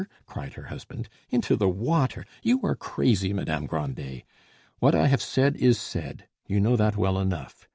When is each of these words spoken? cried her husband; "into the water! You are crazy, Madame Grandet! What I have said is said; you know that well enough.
cried 0.25 0.53
her 0.55 0.63
husband; 0.63 1.07
"into 1.29 1.55
the 1.55 1.69
water! 1.69 2.25
You 2.41 2.59
are 2.63 2.73
crazy, 2.73 3.33
Madame 3.33 3.67
Grandet! 3.67 4.23
What 4.79 4.95
I 4.95 5.05
have 5.05 5.21
said 5.21 5.55
is 5.57 5.79
said; 5.79 6.27
you 6.47 6.59
know 6.59 6.75
that 6.75 6.97
well 6.97 7.19
enough. 7.19 7.67